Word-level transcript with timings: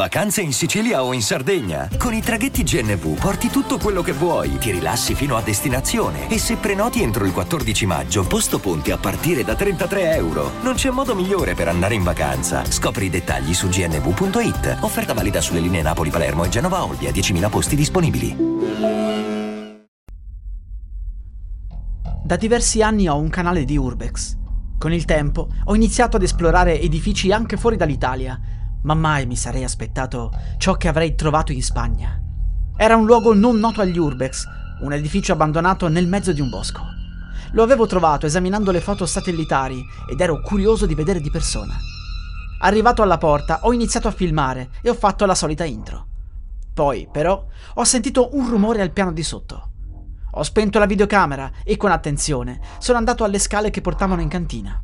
Vacanze 0.00 0.40
in 0.40 0.54
Sicilia 0.54 1.04
o 1.04 1.12
in 1.12 1.20
Sardegna? 1.20 1.86
Con 1.98 2.14
i 2.14 2.22
traghetti 2.22 2.62
GNV 2.62 3.20
porti 3.20 3.50
tutto 3.50 3.76
quello 3.76 4.00
che 4.00 4.12
vuoi, 4.12 4.56
ti 4.56 4.70
rilassi 4.70 5.14
fino 5.14 5.36
a 5.36 5.42
destinazione 5.42 6.30
e 6.30 6.38
se 6.38 6.56
prenoti 6.56 7.02
entro 7.02 7.26
il 7.26 7.32
14 7.34 7.84
maggio, 7.84 8.26
posto 8.26 8.58
ponti 8.60 8.92
a 8.92 8.96
partire 8.96 9.44
da 9.44 9.54
33 9.54 10.14
euro. 10.14 10.52
Non 10.62 10.72
c'è 10.72 10.88
modo 10.88 11.14
migliore 11.14 11.52
per 11.52 11.68
andare 11.68 11.96
in 11.96 12.02
vacanza. 12.02 12.64
Scopri 12.64 13.04
i 13.04 13.10
dettagli 13.10 13.52
su 13.52 13.68
gnv.it. 13.68 14.78
Offerta 14.80 15.12
valida 15.12 15.42
sulle 15.42 15.60
linee 15.60 15.82
Napoli-Palermo 15.82 16.44
e 16.44 16.48
Genova-Olbia, 16.48 17.10
10.000 17.10 17.50
posti 17.50 17.76
disponibili. 17.76 18.34
Da 22.24 22.36
diversi 22.36 22.80
anni 22.80 23.06
ho 23.06 23.18
un 23.18 23.28
canale 23.28 23.66
di 23.66 23.76
Urbex. 23.76 24.38
Con 24.78 24.94
il 24.94 25.04
tempo 25.04 25.48
ho 25.62 25.74
iniziato 25.74 26.16
ad 26.16 26.22
esplorare 26.22 26.80
edifici 26.80 27.32
anche 27.32 27.58
fuori 27.58 27.76
dall'Italia, 27.76 28.40
ma 28.82 28.94
mai 28.94 29.26
mi 29.26 29.36
sarei 29.36 29.64
aspettato 29.64 30.30
ciò 30.58 30.76
che 30.76 30.88
avrei 30.88 31.14
trovato 31.14 31.52
in 31.52 31.62
Spagna. 31.62 32.20
Era 32.76 32.96
un 32.96 33.04
luogo 33.04 33.34
non 33.34 33.58
noto 33.58 33.80
agli 33.80 33.98
Urbex, 33.98 34.44
un 34.80 34.92
edificio 34.92 35.32
abbandonato 35.32 35.88
nel 35.88 36.06
mezzo 36.06 36.32
di 36.32 36.40
un 36.40 36.48
bosco. 36.48 36.80
Lo 37.52 37.62
avevo 37.62 37.86
trovato 37.86 38.26
esaminando 38.26 38.70
le 38.70 38.80
foto 38.80 39.06
satellitari 39.06 39.84
ed 40.08 40.20
ero 40.20 40.40
curioso 40.40 40.86
di 40.86 40.94
vedere 40.94 41.20
di 41.20 41.30
persona. 41.30 41.76
Arrivato 42.60 43.02
alla 43.02 43.18
porta 43.18 43.60
ho 43.62 43.72
iniziato 43.72 44.08
a 44.08 44.12
filmare 44.12 44.70
e 44.82 44.90
ho 44.90 44.94
fatto 44.94 45.26
la 45.26 45.34
solita 45.34 45.64
intro. 45.64 46.06
Poi, 46.72 47.08
però, 47.10 47.44
ho 47.74 47.84
sentito 47.84 48.30
un 48.32 48.48
rumore 48.48 48.80
al 48.80 48.92
piano 48.92 49.12
di 49.12 49.22
sotto. 49.22 49.68
Ho 50.34 50.42
spento 50.42 50.78
la 50.78 50.86
videocamera 50.86 51.50
e 51.64 51.76
con 51.76 51.90
attenzione 51.90 52.60
sono 52.78 52.98
andato 52.98 53.24
alle 53.24 53.38
scale 53.38 53.70
che 53.70 53.80
portavano 53.80 54.20
in 54.20 54.28
cantina. 54.28 54.80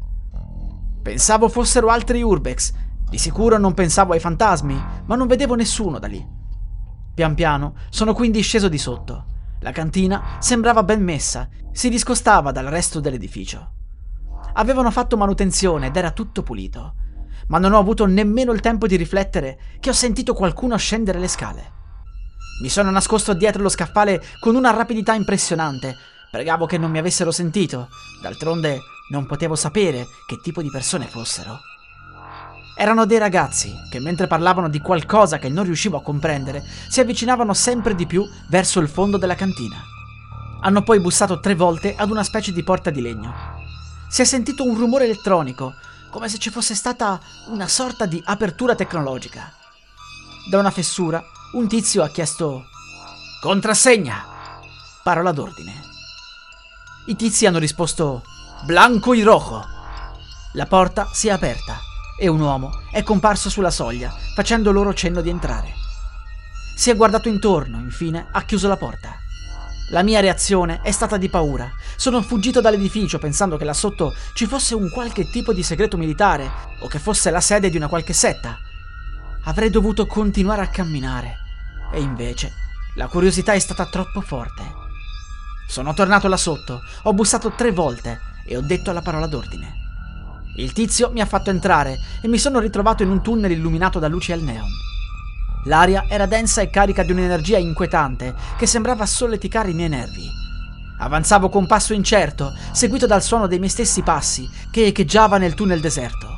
Pensavo 1.02 1.48
fossero 1.48 1.88
altri 1.88 2.20
urbex, 2.20 2.72
di 3.08 3.18
sicuro 3.18 3.56
non 3.56 3.72
pensavo 3.72 4.14
ai 4.14 4.20
fantasmi, 4.20 4.84
ma 5.04 5.14
non 5.14 5.28
vedevo 5.28 5.54
nessuno 5.54 5.98
da 5.98 6.08
lì. 6.08 6.26
Pian 7.14 7.34
piano 7.34 7.76
sono 7.88 8.12
quindi 8.12 8.40
sceso 8.40 8.68
di 8.68 8.78
sotto. 8.78 9.24
La 9.60 9.70
cantina 9.70 10.36
sembrava 10.40 10.82
ben 10.82 11.02
messa, 11.02 11.48
si 11.72 11.88
discostava 11.88 12.50
dal 12.50 12.66
resto 12.66 13.00
dell'edificio. 13.00 13.72
Avevano 14.54 14.90
fatto 14.90 15.16
manutenzione 15.16 15.86
ed 15.86 15.96
era 15.96 16.10
tutto 16.10 16.42
pulito, 16.42 16.94
ma 17.48 17.58
non 17.58 17.72
ho 17.72 17.78
avuto 17.78 18.06
nemmeno 18.06 18.52
il 18.52 18.60
tempo 18.60 18.86
di 18.86 18.96
riflettere 18.96 19.58
che 19.78 19.90
ho 19.90 19.94
sentito 19.94 20.34
qualcuno 20.34 20.76
scendere 20.76 21.18
le 21.18 21.28
scale. 21.28 21.72
Mi 22.62 22.68
sono 22.68 22.90
nascosto 22.90 23.34
dietro 23.34 23.62
lo 23.62 23.68
scaffale 23.68 24.22
con 24.40 24.56
una 24.56 24.72
rapidità 24.72 25.14
impressionante. 25.14 25.94
Pregavo 26.30 26.66
che 26.66 26.76
non 26.76 26.90
mi 26.90 26.98
avessero 26.98 27.30
sentito. 27.30 27.88
D'altronde 28.20 28.80
non 29.10 29.26
potevo 29.26 29.54
sapere 29.54 30.06
che 30.26 30.40
tipo 30.42 30.60
di 30.60 30.70
persone 30.70 31.06
fossero. 31.06 31.58
Erano 32.78 33.06
dei 33.06 33.16
ragazzi 33.16 33.74
che 33.88 33.98
mentre 34.00 34.26
parlavano 34.26 34.68
di 34.68 34.80
qualcosa 34.80 35.38
che 35.38 35.48
non 35.48 35.64
riuscivo 35.64 35.96
a 35.96 36.02
comprendere, 36.02 36.62
si 36.88 37.00
avvicinavano 37.00 37.54
sempre 37.54 37.94
di 37.94 38.06
più 38.06 38.28
verso 38.48 38.80
il 38.80 38.88
fondo 38.90 39.16
della 39.16 39.34
cantina. 39.34 39.82
Hanno 40.60 40.82
poi 40.82 41.00
bussato 41.00 41.40
tre 41.40 41.54
volte 41.54 41.94
ad 41.96 42.10
una 42.10 42.22
specie 42.22 42.52
di 42.52 42.62
porta 42.62 42.90
di 42.90 43.00
legno. 43.00 43.32
Si 44.08 44.20
è 44.20 44.26
sentito 44.26 44.62
un 44.62 44.76
rumore 44.76 45.04
elettronico, 45.04 45.72
come 46.10 46.28
se 46.28 46.36
ci 46.36 46.50
fosse 46.50 46.74
stata 46.74 47.18
una 47.46 47.66
sorta 47.66 48.04
di 48.04 48.22
apertura 48.26 48.74
tecnologica. 48.74 49.50
Da 50.50 50.58
una 50.58 50.70
fessura 50.70 51.24
un 51.54 51.68
tizio 51.68 52.02
ha 52.02 52.10
chiesto 52.10 52.66
Contrassegna! 53.40 54.22
Parola 55.02 55.32
d'ordine. 55.32 55.80
I 57.06 57.16
tizi 57.16 57.46
hanno 57.46 57.58
risposto 57.58 58.22
Blanco 58.66 59.14
y 59.14 59.22
rojo. 59.22 59.64
La 60.52 60.66
porta 60.66 61.08
si 61.12 61.28
è 61.28 61.30
aperta 61.30 61.94
e 62.18 62.28
un 62.28 62.40
uomo 62.40 62.82
è 62.90 63.02
comparso 63.02 63.50
sulla 63.50 63.70
soglia, 63.70 64.14
facendo 64.34 64.72
loro 64.72 64.94
cenno 64.94 65.20
di 65.20 65.30
entrare. 65.30 65.72
Si 66.76 66.90
è 66.90 66.96
guardato 66.96 67.28
intorno, 67.28 67.78
infine 67.78 68.28
ha 68.30 68.42
chiuso 68.42 68.68
la 68.68 68.76
porta. 68.76 69.16
La 69.90 70.02
mia 70.02 70.20
reazione 70.20 70.80
è 70.82 70.90
stata 70.90 71.16
di 71.16 71.28
paura. 71.28 71.70
Sono 71.96 72.20
fuggito 72.20 72.60
dall'edificio 72.60 73.18
pensando 73.18 73.56
che 73.56 73.64
là 73.64 73.72
sotto 73.72 74.14
ci 74.34 74.46
fosse 74.46 74.74
un 74.74 74.90
qualche 74.90 75.30
tipo 75.30 75.52
di 75.52 75.62
segreto 75.62 75.96
militare 75.96 76.50
o 76.80 76.88
che 76.88 76.98
fosse 76.98 77.30
la 77.30 77.40
sede 77.40 77.70
di 77.70 77.76
una 77.76 77.88
qualche 77.88 78.12
setta. 78.12 78.58
Avrei 79.44 79.70
dovuto 79.70 80.06
continuare 80.06 80.62
a 80.62 80.68
camminare 80.68 81.36
e 81.92 82.00
invece 82.00 82.52
la 82.96 83.06
curiosità 83.06 83.52
è 83.52 83.58
stata 83.60 83.86
troppo 83.86 84.20
forte. 84.20 84.64
Sono 85.68 85.94
tornato 85.94 86.26
là 86.26 86.36
sotto, 86.36 86.82
ho 87.04 87.12
bussato 87.12 87.52
tre 87.52 87.70
volte 87.70 88.20
e 88.44 88.56
ho 88.56 88.62
detto 88.62 88.90
la 88.90 89.02
parola 89.02 89.26
d'ordine. 89.26 89.85
Il 90.58 90.72
tizio 90.72 91.10
mi 91.12 91.20
ha 91.20 91.26
fatto 91.26 91.50
entrare 91.50 91.98
e 92.22 92.28
mi 92.28 92.38
sono 92.38 92.58
ritrovato 92.60 93.02
in 93.02 93.10
un 93.10 93.22
tunnel 93.22 93.50
illuminato 93.50 93.98
da 93.98 94.08
luci 94.08 94.32
al 94.32 94.40
neon. 94.40 94.68
L'aria 95.64 96.06
era 96.08 96.26
densa 96.26 96.62
e 96.62 96.70
carica 96.70 97.02
di 97.02 97.12
un'energia 97.12 97.58
inquietante 97.58 98.34
che 98.56 98.66
sembrava 98.66 99.04
solleticare 99.04 99.70
i 99.70 99.74
miei 99.74 99.90
nervi. 99.90 100.24
Avanzavo 100.98 101.50
con 101.50 101.66
passo 101.66 101.92
incerto, 101.92 102.54
seguito 102.72 103.06
dal 103.06 103.22
suono 103.22 103.46
dei 103.46 103.58
miei 103.58 103.70
stessi 103.70 104.02
passi 104.02 104.48
che 104.70 104.86
echeggiava 104.86 105.36
nel 105.36 105.54
tunnel 105.54 105.80
deserto. 105.80 106.34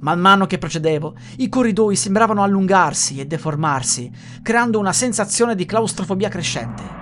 Man 0.00 0.20
mano 0.20 0.46
che 0.46 0.58
procedevo, 0.58 1.16
i 1.38 1.48
corridoi 1.48 1.96
sembravano 1.96 2.42
allungarsi 2.42 3.18
e 3.18 3.26
deformarsi, 3.26 4.10
creando 4.42 4.78
una 4.78 4.92
sensazione 4.92 5.54
di 5.56 5.64
claustrofobia 5.64 6.28
crescente. 6.28 7.01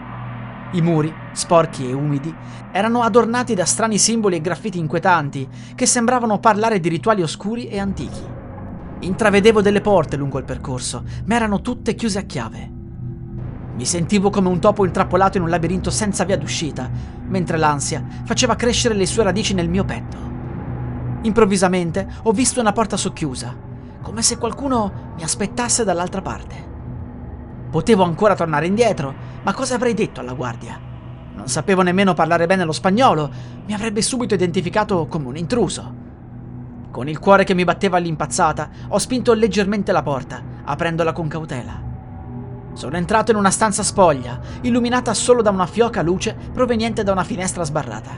I 0.72 0.82
muri, 0.82 1.12
sporchi 1.32 1.88
e 1.88 1.92
umidi, 1.92 2.32
erano 2.70 3.03
adornati 3.03 3.54
da 3.54 3.64
strani 3.64 3.98
simboli 3.98 4.36
e 4.36 4.41
graffiti 4.41 4.78
inquietanti 4.78 5.48
che 5.75 5.84
sembravano 5.84 6.38
parlare 6.38 6.78
di 6.78 6.88
rituali 6.88 7.22
oscuri 7.22 7.66
e 7.66 7.81
antichi. 7.81 8.22
Intravedevo 9.00 9.62
delle 9.62 9.81
porte 9.81 10.16
lungo 10.16 10.38
il 10.38 10.44
percorso, 10.44 11.03
ma 11.25 11.34
erano 11.34 11.60
tutte 11.60 11.94
chiuse 11.94 12.19
a 12.19 12.22
chiave. 12.22 12.70
Mi 13.75 13.84
sentivo 13.84 14.31
come 14.31 14.48
un 14.48 14.60
topo 14.60 14.84
intrappolato 14.84 15.38
in 15.38 15.42
un 15.42 15.48
labirinto 15.48 15.91
senza 15.91 16.25
via 16.25 16.36
d'uscita, 16.36 16.88
mentre 17.26 17.56
l'ansia 17.56 18.04
faceva 18.25 18.54
crescere 18.54 18.94
le 18.94 19.06
sue 19.06 19.25
radici 19.25 19.54
nel 19.54 19.69
mio 19.69 19.84
petto. 19.84 20.19
Improvvisamente 21.22 22.06
ho 22.22 22.32
visto 22.32 22.60
una 22.60 22.72
porta 22.72 22.97
socchiusa, 22.97 23.56
come 24.02 24.22
se 24.22 24.38
qualcuno 24.38 25.14
mi 25.16 25.22
aspettasse 25.22 25.82
dall'altra 25.82 26.22
parte. 26.22 26.69
Potevo 27.70 28.02
ancora 28.02 28.34
tornare 28.34 28.66
indietro, 28.66 29.14
ma 29.43 29.55
cosa 29.55 29.75
avrei 29.75 29.95
detto 29.95 30.21
alla 30.21 30.34
guardia? 30.34 30.78
Non 31.34 31.49
sapevo 31.49 31.83
nemmeno 31.83 32.12
parlare 32.12 32.47
bene 32.47 32.65
lo 32.65 32.73
spagnolo, 32.73 33.31
mi 33.67 33.73
avrebbe 33.73 34.03
subito 34.03 34.34
identificato 34.34 35.06
come 35.06 35.27
un 35.27 35.37
intruso. 35.37 35.95
Con 36.91 37.09
il 37.09 37.19
cuore 37.19 37.45
che 37.45 37.55
mi 37.55 37.65
batteva 37.65 37.97
all'impazzata, 37.97 38.69
ho 38.89 38.99
spinto 38.99 39.33
leggermente 39.33 39.93
la 39.93 40.03
porta, 40.03 40.43
aprendola 40.65 41.12
con 41.12 41.29
cautela. 41.29 41.89
Sono 42.73 42.97
entrato 42.97 43.31
in 43.31 43.37
una 43.37 43.50
stanza 43.50 43.83
spoglia, 43.83 44.39
illuminata 44.62 45.15
solo 45.15 45.41
da 45.41 45.50
una 45.50 45.67
fioca 45.67 46.03
luce 46.03 46.37
proveniente 46.53 47.03
da 47.03 47.12
una 47.12 47.25
finestra 47.25 47.65
sbarrata. 47.65 48.11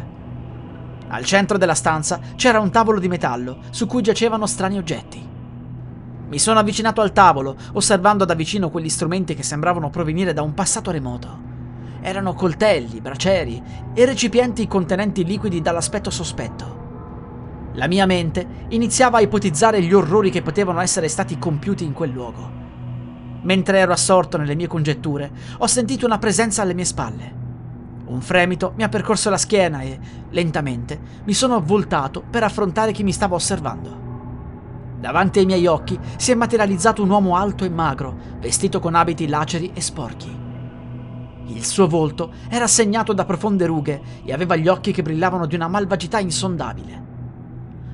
Al 1.09 1.25
centro 1.25 1.59
della 1.59 1.75
stanza 1.75 2.19
c'era 2.37 2.61
un 2.61 2.71
tavolo 2.71 2.99
di 2.99 3.09
metallo 3.09 3.59
su 3.71 3.87
cui 3.87 4.03
giacevano 4.03 4.47
strani 4.47 4.79
oggetti. 4.79 5.32
Mi 6.33 6.39
sono 6.39 6.61
avvicinato 6.61 7.03
al 7.03 7.13
tavolo, 7.13 7.57
osservando 7.75 8.25
da 8.25 8.33
vicino 8.33 8.71
quegli 8.71 8.89
strumenti 8.89 9.35
che 9.35 9.43
sembravano 9.43 9.91
provenire 9.91 10.33
da 10.33 10.41
un 10.41 10.55
passato 10.55 10.91
remoto. 10.91 11.29
Erano 12.01 12.33
coltelli, 12.33 13.03
bracieri 13.03 13.63
e 13.93 14.07
recipienti 14.07 14.67
contenenti 14.67 15.27
liquidi 15.27 15.61
dall'aspetto 15.61 16.09
sospetto. 16.09 17.71
La 17.75 17.87
mia 17.87 18.07
mente 18.07 18.65
iniziava 18.69 19.19
a 19.19 19.21
ipotizzare 19.21 19.83
gli 19.83 19.93
orrori 19.93 20.31
che 20.31 20.41
potevano 20.41 20.81
essere 20.81 21.07
stati 21.09 21.39
compiuti 21.39 21.85
in 21.85 21.93
quel 21.93 22.13
luogo. 22.13 22.51
Mentre 23.43 23.81
ero 23.81 23.93
assorto 23.93 24.39
nelle 24.39 24.55
mie 24.55 24.69
congetture, 24.69 25.31
ho 25.59 25.67
sentito 25.67 26.07
una 26.07 26.17
presenza 26.19 26.63
alle 26.63 26.73
mie 26.73 26.87
spalle. 26.87 27.35
Un 28.07 28.23
fremito 28.23 28.73
mi 28.77 28.85
ha 28.85 28.89
percorso 28.89 29.29
la 29.29 29.37
schiena 29.37 29.83
e, 29.83 30.01
lentamente, 30.31 30.99
mi 31.25 31.35
sono 31.35 31.61
voltato 31.61 32.23
per 32.23 32.43
affrontare 32.43 32.93
chi 32.93 33.03
mi 33.03 33.13
stava 33.13 33.35
osservando. 33.35 34.02
Davanti 35.03 35.41
ai 35.41 35.47
miei 35.47 35.67
occhi 35.67 35.99
si 36.17 36.31
è 36.31 36.37
materializzato 36.37 37.03
un 37.03 37.11
uomo 37.11 37.35
alto 37.35 37.65
e 37.65 37.69
magro, 37.69 38.17
vestito 38.39 38.79
con 38.79 38.95
abiti 38.95 39.27
laceri 39.27 39.73
e 39.75 39.81
sporchi. 39.81 40.33
Il 41.47 41.65
suo 41.65 41.89
volto 41.89 42.31
era 42.49 42.69
segnato 42.69 43.13
da 43.13 43.25
profonde 43.25 43.67
rughe 43.67 44.01
e 44.25 44.33
aveva 44.33 44.55
gli 44.55 44.69
occhi 44.69 44.93
che 44.93 45.03
brillavano 45.03 45.47
di 45.47 45.57
una 45.57 45.67
malvagità 45.67 46.21
insondabile. 46.21 47.05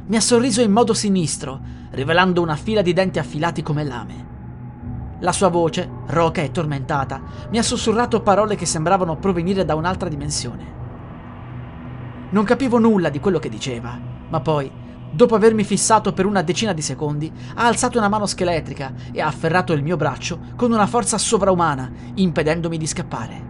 Mi 0.05 0.16
ha 0.16 0.20
sorriso 0.20 0.60
in 0.60 0.70
modo 0.70 0.93
sinistro, 0.93 1.58
rivelando 1.93 2.43
una 2.43 2.56
fila 2.56 2.82
di 2.82 2.93
denti 2.93 3.19
affilati 3.19 3.62
come 3.62 3.84
lame. 3.84 4.26
La 5.20 5.32
sua 5.32 5.49
voce, 5.49 5.88
roca 6.08 6.43
e 6.43 6.50
tormentata, 6.50 7.22
mi 7.49 7.56
ha 7.56 7.62
sussurrato 7.62 8.20
parole 8.20 8.54
che 8.54 8.66
sembravano 8.66 9.16
provenire 9.16 9.64
da 9.64 9.75
un'altra 9.75 10.11
dimensione. 10.11 10.76
Non 12.28 12.44
capivo 12.44 12.78
nulla 12.78 13.08
di 13.08 13.19
quello 13.19 13.38
che 13.38 13.49
diceva, 13.49 13.99
ma 14.28 14.40
poi, 14.40 14.70
dopo 15.10 15.34
avermi 15.34 15.64
fissato 15.64 16.12
per 16.12 16.26
una 16.26 16.43
decina 16.43 16.72
di 16.72 16.82
secondi, 16.82 17.32
ha 17.55 17.66
alzato 17.66 17.99
una 17.99 18.08
mano 18.08 18.26
scheletrica 18.26 18.93
e 19.12 19.20
ha 19.20 19.26
afferrato 19.26 19.72
il 19.72 19.82
mio 19.82 19.96
braccio 19.96 20.40
con 20.56 20.72
una 20.72 20.87
forza 20.87 21.19
sovraumana, 21.19 21.90
impedendomi 22.14 22.76
di 22.76 22.87
scappare. 22.87 23.46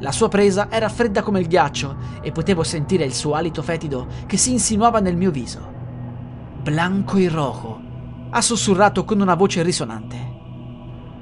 La 0.00 0.12
sua 0.12 0.28
presa 0.28 0.66
era 0.68 0.88
fredda 0.88 1.22
come 1.22 1.38
il 1.38 1.46
ghiaccio 1.46 1.96
e 2.22 2.32
potevo 2.32 2.64
sentire 2.64 3.04
il 3.04 3.14
suo 3.14 3.34
alito 3.34 3.62
fetido 3.62 4.08
che 4.26 4.36
si 4.36 4.50
insinuava 4.50 4.98
nel 4.98 5.16
mio 5.16 5.30
viso. 5.30 5.60
Blanco 6.60 7.16
e 7.18 7.28
rojo, 7.28 7.80
ha 8.30 8.40
sussurrato 8.40 9.04
con 9.04 9.20
una 9.20 9.34
voce 9.34 9.62
risonante. 9.62 10.30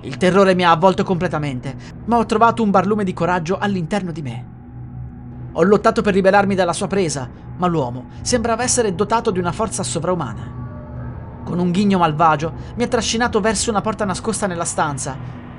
Il 0.02 0.16
terrore 0.16 0.54
mi 0.54 0.64
ha 0.64 0.70
avvolto 0.70 1.04
completamente, 1.04 1.76
ma 2.06 2.16
ho 2.16 2.24
trovato 2.24 2.62
un 2.62 2.70
barlume 2.70 3.04
di 3.04 3.12
coraggio 3.12 3.58
all'interno 3.58 4.12
di 4.12 4.22
me. 4.22 4.46
Ho 5.52 5.62
lottato 5.62 6.00
per 6.00 6.14
liberarmi 6.14 6.54
dalla 6.54 6.72
sua 6.72 6.86
presa, 6.86 7.28
ma 7.60 7.66
l'uomo 7.66 8.06
sembrava 8.22 8.62
essere 8.62 8.94
dotato 8.94 9.30
di 9.30 9.38
una 9.38 9.52
forza 9.52 9.82
sovraumana. 9.82 11.42
Con 11.44 11.58
un 11.58 11.70
ghigno 11.70 11.98
malvagio 11.98 12.52
mi 12.74 12.82
ha 12.82 12.88
trascinato 12.88 13.40
verso 13.40 13.70
una 13.70 13.82
porta 13.82 14.06
nascosta 14.06 14.46
nella 14.46 14.64
stanza, 14.64 15.16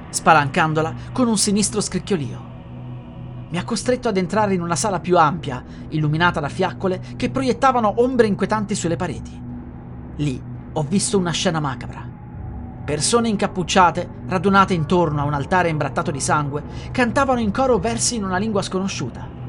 spalancandola 0.09 0.94
con 1.13 1.27
un 1.27 1.38
sinistro 1.38 1.80
scricchiolio. 1.80 2.50
Mi 3.50 3.57
ha 3.57 3.63
costretto 3.63 4.07
ad 4.07 4.18
entrare 4.18 4.56
in 4.56 4.62
una 4.62 4.75
sala 4.75 5.00
più 5.00 5.18
ampia, 5.18 5.63
illuminata 5.89 6.39
da 6.39 6.50
fiaccole 6.50 7.01
che 7.15 7.30
proiettavano 7.30 7.94
ombre 7.98 8.27
inquietanti 8.27 8.74
sulle 8.74 8.95
pareti. 8.95 9.39
Lì 10.15 10.42
ho 10.74 10.83
visto 10.83 11.19
una 11.19 11.31
scena 11.31 11.59
macabra. 11.59 12.09
Persone 12.83 13.30
incappucciate, 13.30 14.09
radunate 14.27 14.74
intorno 14.74 15.21
a 15.21 15.25
un 15.25 15.33
altare 15.33 15.69
imbrattato 15.69 16.09
di 16.09 16.19
sangue, 16.19 16.63
cantavano 16.92 17.39
in 17.39 17.51
coro 17.51 17.77
versi 17.77 18.15
in 18.15 18.24
una 18.24 18.38
lingua 18.38 18.63
sconosciuta. 18.63 19.41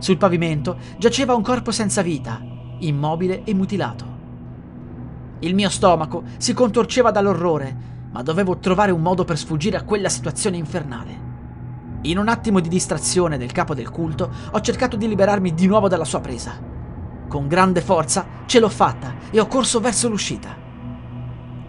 Sul 0.00 0.16
pavimento 0.16 0.78
giaceva 0.96 1.34
un 1.34 1.42
corpo 1.42 1.70
senza 1.70 2.00
vita, 2.00 2.42
immobile 2.78 3.44
e 3.44 3.52
mutilato. 3.52 4.18
Il 5.40 5.54
mio 5.54 5.68
stomaco 5.68 6.22
si 6.38 6.54
contorceva 6.54 7.10
dall'orrore, 7.10 7.76
ma 8.10 8.22
dovevo 8.22 8.58
trovare 8.58 8.92
un 8.92 9.02
modo 9.02 9.24
per 9.24 9.36
sfuggire 9.36 9.76
a 9.76 9.84
quella 9.84 10.08
situazione 10.08 10.56
infernale. 10.56 11.28
In 12.02 12.16
un 12.16 12.28
attimo 12.28 12.60
di 12.60 12.70
distrazione 12.70 13.36
del 13.36 13.52
capo 13.52 13.74
del 13.74 13.90
culto, 13.90 14.30
ho 14.50 14.60
cercato 14.62 14.96
di 14.96 15.06
liberarmi 15.06 15.52
di 15.52 15.66
nuovo 15.66 15.86
dalla 15.86 16.06
sua 16.06 16.20
presa. 16.20 16.58
Con 17.28 17.46
grande 17.46 17.82
forza 17.82 18.26
ce 18.46 18.58
l'ho 18.58 18.70
fatta 18.70 19.16
e 19.30 19.38
ho 19.38 19.46
corso 19.46 19.80
verso 19.80 20.08
l'uscita. 20.08 20.56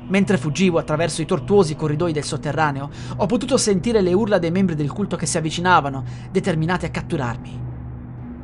Mentre 0.08 0.38
fuggivo 0.38 0.78
attraverso 0.78 1.22
i 1.22 1.26
tortuosi 1.26 1.76
corridoi 1.76 2.14
del 2.14 2.24
sotterraneo, 2.24 2.90
ho 3.18 3.26
potuto 3.26 3.58
sentire 3.58 4.00
le 4.00 4.14
urla 4.14 4.40
dei 4.40 4.52
membri 4.52 4.76
del 4.76 4.92
culto 4.92 5.18
che 5.18 5.26
si 5.26 5.38
avvicinavano, 5.38 6.04
determinati 6.32 6.86
a 6.86 6.90
catturarmi. 6.90 7.71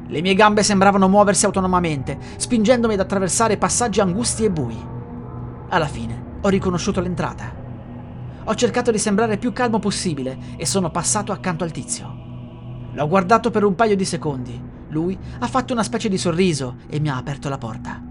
Le 0.10 0.22
mie 0.22 0.36
gambe 0.36 0.64
sembravano 0.64 1.10
muoversi 1.10 1.46
autonomamente, 1.46 2.18
spingendomi 2.38 2.94
ad 2.94 3.02
attraversare 3.02 3.58
passaggi 3.58 4.00
angusti 4.00 4.46
e 4.46 4.50
bui. 4.50 4.78
Alla 5.70 5.88
fine 5.88 6.40
ho 6.40 6.48
riconosciuto 6.48 7.02
l'entrata. 7.02 7.54
Ho 8.46 8.56
cercato 8.56 8.90
di 8.90 9.00
sembrare 9.00 9.38
più 9.38 9.52
calmo 9.52 9.80
possibile 9.80 10.38
e 10.56 10.66
sono 10.66 10.92
passato 10.92 11.34
accanto 11.34 11.66
al 11.66 11.72
tizio. 11.72 12.26
L'ho 12.94 13.08
guardato 13.10 13.52
per 13.52 13.66
un 13.66 13.76
paio 13.76 13.98
di 13.98 14.06
secondi. 14.06 14.60
Lui 14.90 15.18
ha 15.40 15.48
fatto 15.48 15.74
una 15.74 15.84
specie 15.84 16.08
di 16.08 16.18
sorriso 16.18 16.78
e 16.88 17.02
mi 17.02 17.10
ha 17.10 17.18
aperto 17.18 17.50
la 17.50 17.58
porta. 17.58 18.02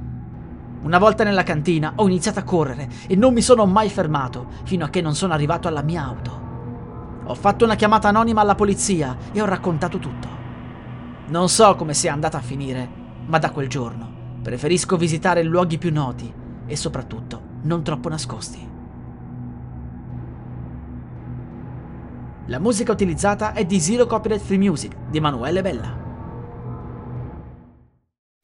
Una 0.83 0.99
volta 0.99 1.25
nella 1.25 1.45
cantina 1.45 1.95
ho 1.97 2.07
iniziato 2.07 2.41
a 2.41 2.45
correre 2.45 2.91
e 3.07 3.17
non 3.17 3.33
mi 3.33 3.41
sono 3.41 3.65
mai 3.65 3.89
fermato 3.89 4.49
fino 4.65 4.85
a 4.85 4.91
che 4.91 5.01
non 5.01 5.15
sono 5.15 5.33
arrivato 5.33 5.67
alla 5.67 5.83
mia 5.83 6.05
auto. 6.05 6.45
Ho 7.25 7.35
fatto 7.35 7.65
una 7.65 7.75
chiamata 7.75 8.09
anonima 8.09 8.43
alla 8.43 8.55
polizia 8.55 9.17
e 9.33 9.41
ho 9.41 9.47
raccontato 9.47 9.99
tutto. 9.99 10.45
Non 11.29 11.49
so 11.49 11.75
come 11.75 11.93
sia 11.93 12.13
andata 12.13 12.39
a 12.39 12.41
finire, 12.41 12.89
ma 13.27 13.39
da 13.39 13.51
quel 13.51 13.69
giorno 13.69 14.15
preferisco 14.43 14.97
visitare 14.97 15.43
luoghi 15.43 15.77
più 15.77 15.93
noti 15.93 16.33
e 16.67 16.77
soprattutto 16.77 17.55
non 17.63 17.83
troppo 17.83 18.09
nascosti. 18.09 18.65
La 22.47 22.61
musica 22.61 22.93
utilizzata 22.93 23.55
è 23.55 23.65
di 23.65 23.81
Zero 23.81 24.07
Copyright 24.07 24.41
Free 24.41 24.59
Music 24.59 24.95
di 25.11 25.17
Emanuele 25.17 25.63
Bella. 25.63 26.06